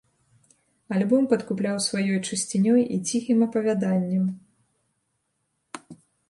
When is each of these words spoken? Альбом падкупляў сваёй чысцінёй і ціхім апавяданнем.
Альбом 0.95 1.27
падкупляў 1.33 1.77
сваёй 1.87 2.17
чысцінёй 2.27 2.81
і 2.97 2.97
ціхім 3.11 3.45
апавяданнем. 3.47 4.25